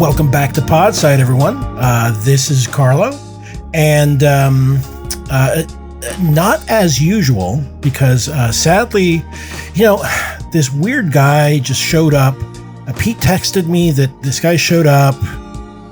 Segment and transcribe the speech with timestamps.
[0.00, 1.58] Welcome back to Podside, everyone.
[1.58, 3.10] Uh, this is Carlo,
[3.74, 4.78] and um,
[5.30, 5.62] uh,
[6.20, 9.22] not as usual because uh, sadly,
[9.74, 10.02] you know,
[10.54, 12.34] this weird guy just showed up.
[12.88, 15.16] Uh, Pete texted me that this guy showed up,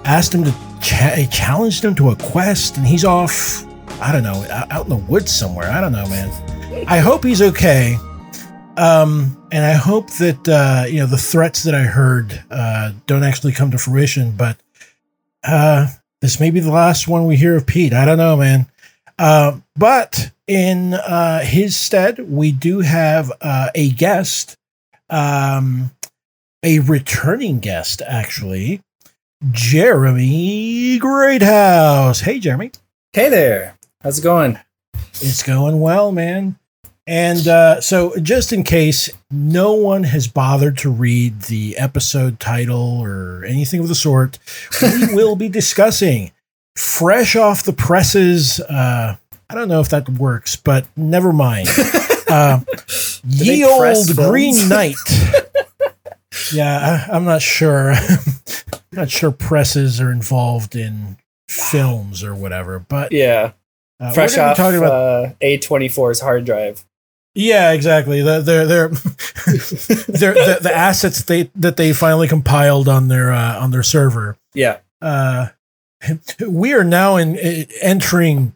[0.06, 3.62] asked him to cha- challenged him to a quest, and he's off.
[4.00, 5.70] I don't know, out out in the woods somewhere.
[5.70, 6.86] I don't know, man.
[6.88, 7.98] I hope he's okay.
[8.78, 13.24] Um, and I hope that uh, you know the threats that I heard uh, don't
[13.24, 14.32] actually come to fruition.
[14.32, 14.56] But
[15.42, 15.88] uh,
[16.20, 17.92] this may be the last one we hear of Pete.
[17.92, 18.66] I don't know, man.
[19.18, 24.56] Uh, but in uh, his stead, we do have uh, a guest,
[25.10, 25.90] um,
[26.62, 28.80] a returning guest, actually,
[29.50, 32.20] Jeremy Greathouse.
[32.20, 32.70] Hey, Jeremy.
[33.12, 33.76] Hey there.
[34.02, 34.60] How's it going?
[35.14, 36.56] It's going well, man.
[37.08, 43.00] And uh, so, just in case no one has bothered to read the episode title
[43.02, 44.38] or anything of the sort,
[44.82, 46.32] we will be discussing
[46.76, 48.60] fresh off the presses.
[48.60, 49.16] Uh,
[49.48, 51.68] I don't know if that works, but never mind.
[52.30, 52.60] Uh,
[53.26, 54.12] ye old films?
[54.12, 54.96] Green Knight.
[56.52, 57.94] yeah, I, I'm not sure.
[58.92, 61.16] not sure presses are involved in
[61.48, 63.52] films or whatever, but Yeah.
[63.98, 66.84] uh, Fresh we're gonna be off talking about uh, A24's hard drive.
[67.38, 68.20] Yeah, exactly.
[68.20, 68.88] The, they're they're
[69.46, 74.36] the, the assets they that they finally compiled on their uh, on their server.
[74.54, 74.78] Yeah.
[75.00, 75.46] Uh,
[76.48, 78.54] we are now in uh, entering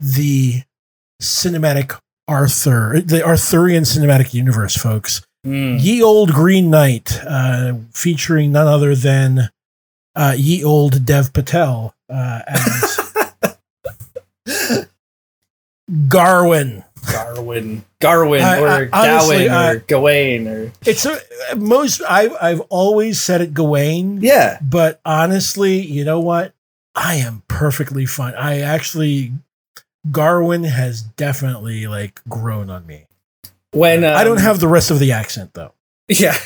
[0.00, 0.62] the
[1.22, 1.96] cinematic
[2.26, 5.24] Arthur, the Arthurian cinematic universe, folks.
[5.46, 5.80] Mm.
[5.80, 9.50] Ye Old Green Knight, uh, featuring none other than
[10.16, 12.98] uh, Ye Old Dev Patel uh, as
[16.08, 16.82] Garwin.
[17.06, 17.82] Garwin.
[18.00, 20.72] Garwin I- or I- honestly, Gawain I- or Gawain or.
[20.86, 21.18] It's a,
[21.56, 24.58] most I've I've always said it Gawain, Yeah.
[24.62, 26.52] but honestly, you know what?
[26.94, 28.34] I am perfectly fine.
[28.34, 29.32] I actually
[30.10, 33.06] Garwin has definitely like grown on me.
[33.72, 35.72] When I don't um, have the rest of the accent though.
[36.08, 36.36] Yeah.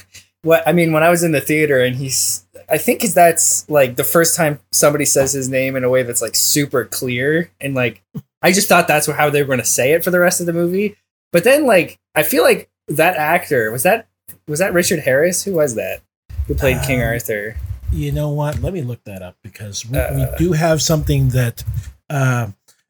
[0.42, 3.68] What I mean, when I was in the theater and he's, I think is that's
[3.68, 7.50] like the first time somebody says his name in a way that's like super clear
[7.60, 8.00] and like
[8.42, 10.46] I just thought that's how they were going to say it for the rest of
[10.46, 10.96] the movie.
[11.32, 14.06] But then like I feel like that actor was that
[14.46, 15.44] was that Richard Harris?
[15.44, 16.00] Who was that?
[16.46, 17.56] Who played King Um, Arthur?
[17.92, 18.60] You know what?
[18.60, 20.36] Let me look that up because we, we Uh.
[20.36, 21.64] do have something that
[22.10, 22.48] uh,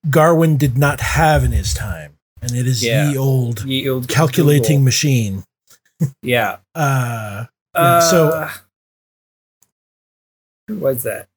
[0.08, 3.10] Garwin did not have in his time, and it is Yeah.
[3.10, 4.84] the old Ye old calculating Google.
[4.84, 5.44] machine.
[6.22, 6.58] Yeah.
[6.74, 8.48] Uh, Yeah, Uh, so-
[10.68, 11.28] who was that?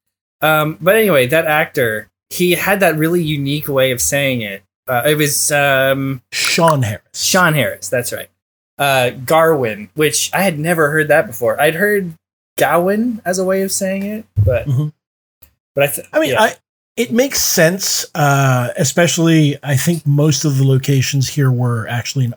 [0.42, 4.64] Um, but anyway, that actor he had that really unique way of saying it.
[4.88, 7.04] Uh, it was um, Sean Harris.
[7.14, 7.90] Sean Harris.
[7.90, 8.30] That's right.
[8.78, 11.60] Uh, Garwin, which I had never heard that before.
[11.62, 12.14] I'd heard
[12.58, 14.92] Gowan as a way of saying it, but Mhm.
[15.76, 16.42] but I, th- I mean, yeah.
[16.42, 16.56] I
[16.98, 18.06] it makes sense.
[18.16, 22.34] Uh, especially, I think most of the locations here were actually in,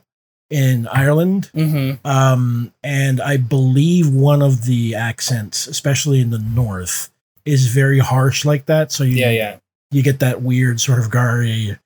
[0.50, 1.99] in Ireland, Mhm.
[2.04, 7.10] um, and I believe one of the accents, especially in the north,
[7.44, 8.93] is very harsh like that.
[8.93, 9.56] So you yeah, yeah,
[9.94, 11.77] you get that weird sort of Gary,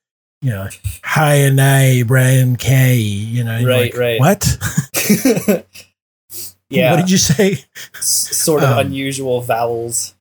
[0.42, 0.69] you know,
[1.04, 2.96] hi and I, Brian K.
[2.96, 4.20] You know, Right, like, right.
[4.20, 4.46] What?
[5.20, 5.62] yeah.
[6.92, 7.64] What did you say?
[7.97, 10.14] S- sort of Um, unusual vowels.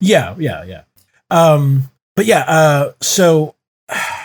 [0.00, 0.82] Yeah, yeah, yeah.
[1.30, 3.54] Um, but yeah, uh, so
[3.88, 4.24] I,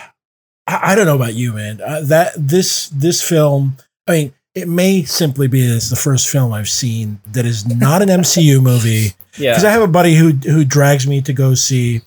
[0.68, 1.82] I don't know about you, man.
[1.82, 3.78] Uh, that this this film,
[4.08, 8.02] I mean, it may simply be it's the first film I've seen that is not
[8.02, 11.56] an MCU movie Yeah, because I have a buddy who who drags me to go
[11.56, 12.02] see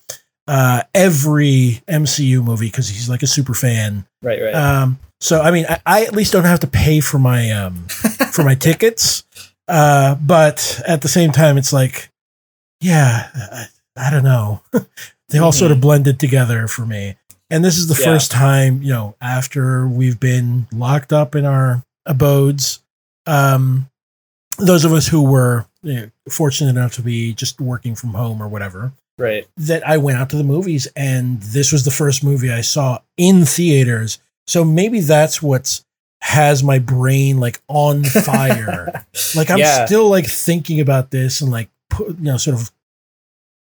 [0.48, 4.04] uh, every MCU movie because he's like a super fan.
[4.22, 4.54] right, right.
[4.54, 7.86] Um, so I mean, I, I at least don't have to pay for my um
[8.32, 9.22] for my tickets.
[9.70, 12.08] Uh, but at the same time, it's like,
[12.80, 13.66] yeah, I,
[13.98, 14.62] I don't know.
[15.28, 17.16] they all sort of blended together for me.
[17.50, 18.14] And this is the Yeah.
[18.14, 22.80] first time, you know, after we've been locked up in our abodes.
[23.26, 23.90] Um,
[24.56, 28.42] those of us who were you know, fortunate enough to be just working from home
[28.42, 29.46] or whatever, right.
[29.58, 33.00] that I went out to the movies and this was the first movie I saw
[33.18, 34.18] in theaters.
[34.46, 35.84] So maybe that's what's
[36.22, 39.04] has my brain like on fire.
[39.36, 39.84] like I'm Yeah.
[39.86, 42.70] still like thinking about this and like put, you know sort of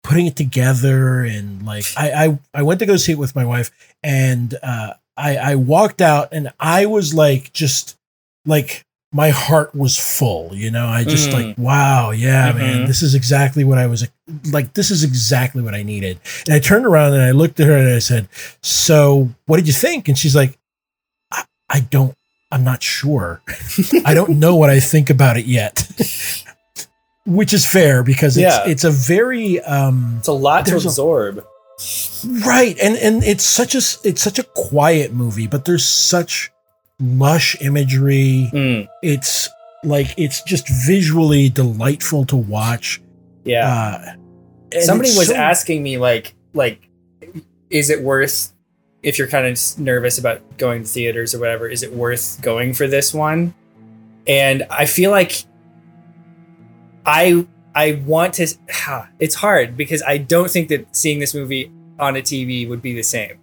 [0.03, 3.45] putting it together and like I I, I went to go see it with my
[3.45, 3.71] wife
[4.03, 7.97] and uh I I walked out and I was like just
[8.45, 8.84] like
[9.15, 10.87] my heart was full, you know.
[10.87, 11.33] I just Mm.
[11.33, 12.87] like, wow, yeah, man, Mhm.
[12.87, 14.05] this is exactly what I was
[14.51, 14.73] like.
[14.73, 16.19] This is exactly what I needed.
[16.45, 18.27] And I turned around and I looked at her and I said,
[18.61, 20.57] "So, what did you think?" And she's like,
[21.31, 22.13] "I, I don't.
[22.51, 23.41] I'm not sure.
[24.03, 25.87] I don't know what I think about it yet."
[27.27, 28.65] which is fair because it's Yeah.
[28.67, 31.43] it's a very um It's a lot to There's a- absorb.
[32.45, 36.51] right and and it's such a it's such a quiet movie but there's such
[36.99, 39.49] lush imagery Mm, it's
[39.83, 43.01] like it's just visually delightful to watch
[43.43, 44.15] yeah.
[44.73, 46.89] uh Somebody was so- asking me like like
[47.69, 48.53] is it worth
[49.03, 52.73] if you're kind of nervous about going to theaters or whatever, is it worth going
[52.73, 53.53] for this one?
[54.25, 55.45] And I feel like
[57.05, 57.45] I
[57.75, 58.47] I want to
[59.19, 62.93] it's hard because I don't think that seeing this movie on a TV would be
[62.93, 63.37] the same.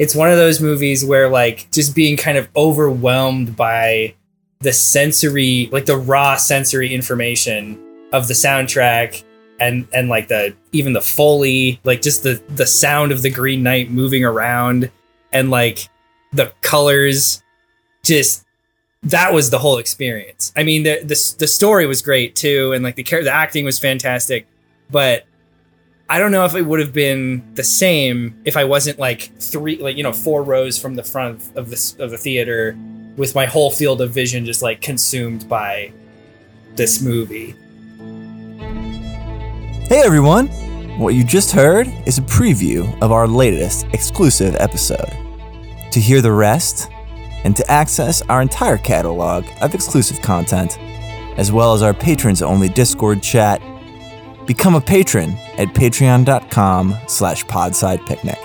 [0.00, 4.14] It's one of those movies where like just being kind of overwhelmed by
[4.60, 7.78] the sensory like the raw sensory information
[8.10, 9.22] of the soundtrack
[9.60, 13.62] and and like the even the foley like just the the sound of the green
[13.62, 14.90] knight moving around
[15.34, 15.90] and like
[16.32, 17.42] the colors
[18.02, 18.46] just
[19.02, 20.50] that was the whole experience.
[20.56, 23.78] I mean the the, the story was great too and like the the acting was
[23.78, 24.46] fantastic
[24.90, 25.26] but
[26.10, 29.76] i don't know if it would have been the same if i wasn't like three
[29.78, 32.76] like you know four rows from the front of this of the theater
[33.16, 35.90] with my whole field of vision just like consumed by
[36.76, 37.54] this movie
[39.90, 40.46] Hey everyone!
[41.00, 45.10] What you just heard is a preview of our latest exclusive episode.
[45.90, 46.88] To hear the rest,
[47.42, 50.78] and to access our entire catalog of exclusive content,
[51.38, 53.60] as well as our patrons only Discord chat,
[54.46, 58.38] become a patron at patreon.com slash podsidepicnic.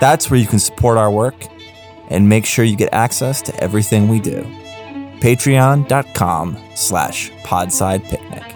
[0.00, 1.34] That's where you can support our work
[2.08, 4.42] and make sure you get access to everything we do.
[5.20, 8.53] Patreon.com slash podsidepicnic.